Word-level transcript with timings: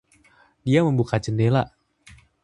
Dia 0.67 0.81
membuka 0.83 1.15
jendela. 1.23 1.63